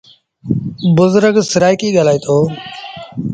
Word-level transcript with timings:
بزرگ 0.97 1.35
سرآئيڪيٚ 1.51 1.95
ڳآلآئيٚتو۔ 1.95 1.95